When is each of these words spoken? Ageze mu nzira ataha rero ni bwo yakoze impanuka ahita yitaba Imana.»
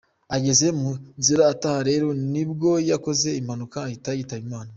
Ageze 0.35 0.67
mu 0.79 0.91
nzira 1.19 1.43
ataha 1.53 1.81
rero 1.89 2.07
ni 2.31 2.43
bwo 2.51 2.71
yakoze 2.89 3.29
impanuka 3.41 3.77
ahita 3.87 4.09
yitaba 4.17 4.43
Imana.» 4.47 4.69